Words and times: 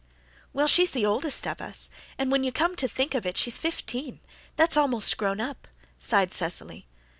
"Well, 0.51 0.65
she's 0.65 0.93
the 0.93 1.05
oldest 1.05 1.45
of 1.45 1.61
us, 1.61 1.91
and 2.17 2.31
when 2.31 2.43
you 2.43 2.51
come 2.51 2.75
to 2.77 2.87
think 2.87 3.13
of 3.13 3.23
it, 3.23 3.37
she's 3.37 3.59
fifteen, 3.59 4.19
that's 4.55 4.75
almost 4.75 5.15
grown 5.15 5.39
up," 5.39 5.67
sighed 5.99 6.31
Cecily. 6.33 6.87